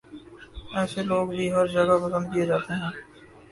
[0.77, 2.91] ایسے لوگ بھی ہر جگہ پسند کیے جاتے ہیں